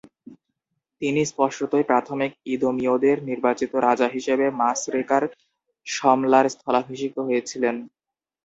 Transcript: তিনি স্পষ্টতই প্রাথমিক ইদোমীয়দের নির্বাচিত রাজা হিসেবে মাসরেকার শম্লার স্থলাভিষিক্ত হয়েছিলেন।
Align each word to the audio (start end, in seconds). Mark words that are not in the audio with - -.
তিনি 1.01 1.21
স্পষ্টতই 1.25 1.83
প্রাথমিক 1.83 2.31
ইদোমীয়দের 2.47 3.17
নির্বাচিত 3.29 3.71
রাজা 3.87 4.07
হিসেবে 4.07 4.45
মাসরেকার 4.61 5.23
শম্লার 5.87 6.45
স্থলাভিষিক্ত 6.49 7.17
হয়েছিলেন। 7.27 7.75